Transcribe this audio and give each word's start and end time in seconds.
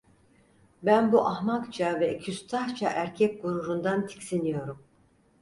Ben 0.83 1.11
bu 1.11 1.27
ahmakça 1.27 1.99
ve 1.99 2.17
küstahça 2.17 2.89
erkek 2.89 3.41
gururundan 3.41 4.07
tiksiniyorum. 4.07 4.83